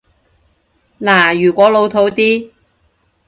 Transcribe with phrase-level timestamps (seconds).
[0.99, 2.49] 嗱，如果老套啲